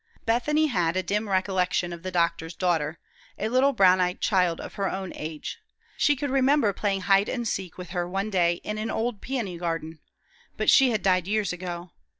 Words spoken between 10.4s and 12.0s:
But she had died years ago.